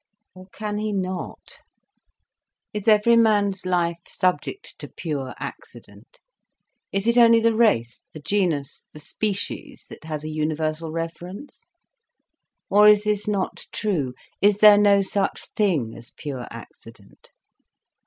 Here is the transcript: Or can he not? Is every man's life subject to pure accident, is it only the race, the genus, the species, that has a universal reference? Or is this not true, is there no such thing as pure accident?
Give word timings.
Or 0.33 0.47
can 0.47 0.79
he 0.79 0.91
not? 0.91 1.61
Is 2.73 2.87
every 2.87 3.15
man's 3.15 3.67
life 3.67 3.99
subject 4.07 4.79
to 4.79 4.87
pure 4.87 5.35
accident, 5.37 6.17
is 6.91 7.05
it 7.07 7.19
only 7.19 7.39
the 7.39 7.53
race, 7.53 8.03
the 8.11 8.19
genus, 8.19 8.87
the 8.93 8.99
species, 8.99 9.85
that 9.89 10.05
has 10.05 10.23
a 10.23 10.31
universal 10.31 10.91
reference? 10.91 11.69
Or 12.67 12.87
is 12.89 13.03
this 13.03 13.27
not 13.27 13.67
true, 13.71 14.15
is 14.41 14.57
there 14.57 14.79
no 14.79 15.03
such 15.03 15.49
thing 15.51 15.95
as 15.95 16.09
pure 16.09 16.47
accident? 16.49 17.29